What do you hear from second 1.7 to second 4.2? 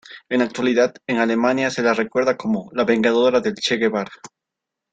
la recuerda como "la vengadora del Che Guevara".